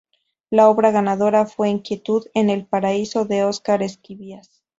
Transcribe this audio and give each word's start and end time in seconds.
La 0.49 0.67
obra 0.67 0.89
ganadora 0.89 1.45
fue 1.45 1.69
Inquietud 1.69 2.25
en 2.33 2.49
el 2.49 2.65
Paraíso 2.65 3.25
de 3.25 3.43
Óscar 3.43 3.83
Esquivias. 3.83 4.63